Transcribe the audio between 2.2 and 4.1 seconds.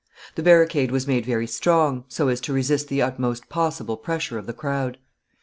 as to resist the utmost possible